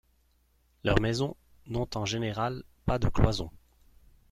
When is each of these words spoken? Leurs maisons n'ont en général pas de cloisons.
Leurs 0.83 0.99
maisons 0.99 1.35
n'ont 1.67 1.87
en 1.93 2.05
général 2.05 2.63
pas 2.87 2.97
de 2.97 3.07
cloisons. 3.07 3.51